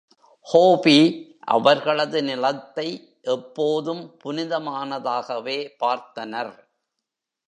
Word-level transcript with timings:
ஹோபி 0.45 0.95
அவர்களது 1.47 2.23
நிலத்தை 2.23 2.87
எப்போதும் 3.21 4.01
புனிதமானதாகவே 4.23 5.57
பார்த்தனர். 5.79 6.53